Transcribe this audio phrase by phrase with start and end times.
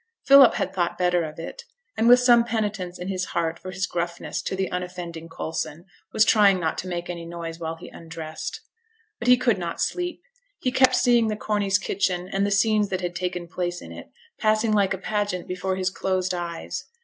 [0.25, 1.61] Philip had thought better of it,
[1.95, 6.25] and, with some penitence in his heart for his gruffness to the unoffending Coulson, was
[6.25, 8.61] trying not to make any noise while he undressed.
[9.19, 10.23] But he could not sleep.
[10.59, 14.09] He kept seeing the Corneys' kitchen and the scenes that had taken place in it,
[14.39, 16.83] passing like a pageant before his closed eyes.